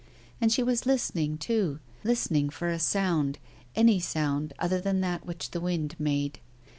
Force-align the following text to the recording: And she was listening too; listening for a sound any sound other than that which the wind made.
And 0.41 0.51
she 0.51 0.63
was 0.63 0.87
listening 0.87 1.37
too; 1.37 1.79
listening 2.03 2.49
for 2.49 2.69
a 2.69 2.79
sound 2.79 3.37
any 3.75 3.99
sound 3.99 4.51
other 4.57 4.81
than 4.81 5.01
that 5.01 5.27
which 5.27 5.51
the 5.51 5.61
wind 5.61 5.95
made. 5.99 6.39